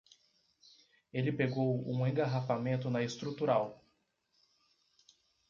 [1.13, 3.85] Ele pegou um engarrafamento na estrutural.